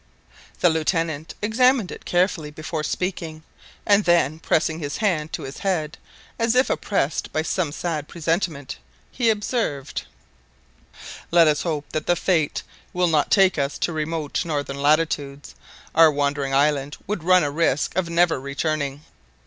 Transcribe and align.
The 0.61 0.69
Lieutenant 0.71 1.35
examined 1.43 1.91
it 1.91 2.05
carefully 2.05 2.49
before 2.49 2.83
speaking, 2.83 3.43
and 3.85 4.03
then 4.03 4.39
pressing 4.39 4.79
his 4.79 4.97
hand 4.97 5.31
to 5.33 5.43
his 5.43 5.59
head, 5.59 5.99
as 6.39 6.55
if 6.55 6.71
oppressed 6.71 7.31
by 7.31 7.43
some 7.43 7.71
sad 7.71 8.07
presentiment, 8.07 8.79
he 9.11 9.29
observed— 9.29 10.01
"Let 11.29 11.47
us 11.47 11.61
hope 11.61 11.85
that 11.91 12.17
fate 12.17 12.63
will 12.93 13.09
not 13.09 13.29
take 13.29 13.59
us 13.59 13.77
to 13.77 13.93
remote 13.93 14.43
northern 14.43 14.81
latitudes. 14.81 15.53
Our 15.93 16.11
wandering 16.11 16.51
island 16.55 16.97
would 17.05 17.23
run 17.23 17.43
a 17.43 17.51
risk 17.51 17.95
of 17.95 18.09
never 18.09 18.41
returning." 18.41 19.03